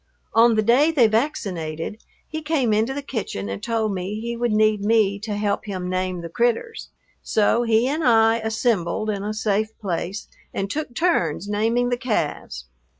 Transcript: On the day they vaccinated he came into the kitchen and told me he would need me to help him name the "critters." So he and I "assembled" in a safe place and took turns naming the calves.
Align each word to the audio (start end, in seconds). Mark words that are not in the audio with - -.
On 0.33 0.55
the 0.55 0.63
day 0.63 0.89
they 0.89 1.05
vaccinated 1.05 2.03
he 2.27 2.41
came 2.41 2.73
into 2.73 2.91
the 2.91 3.03
kitchen 3.03 3.49
and 3.49 3.61
told 3.61 3.93
me 3.93 4.19
he 4.19 4.35
would 4.35 4.51
need 4.51 4.81
me 4.83 5.19
to 5.19 5.35
help 5.35 5.65
him 5.65 5.87
name 5.87 6.21
the 6.21 6.27
"critters." 6.29 6.89
So 7.21 7.61
he 7.61 7.87
and 7.87 8.03
I 8.03 8.39
"assembled" 8.39 9.11
in 9.11 9.21
a 9.23 9.31
safe 9.31 9.77
place 9.77 10.27
and 10.55 10.71
took 10.71 10.95
turns 10.95 11.47
naming 11.47 11.89
the 11.89 11.97
calves. 11.97 12.65